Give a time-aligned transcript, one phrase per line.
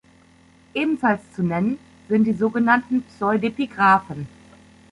[0.73, 1.77] Ebenfalls zu nennen
[2.09, 4.25] sind die sogenannten Pseudepigraphen.